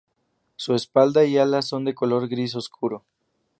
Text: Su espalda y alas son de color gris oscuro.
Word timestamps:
Su 0.55 0.73
espalda 0.73 1.25
y 1.25 1.37
alas 1.37 1.67
son 1.67 1.85
de 1.85 1.93
color 1.93 2.27
gris 2.27 2.55
oscuro. 2.55 3.05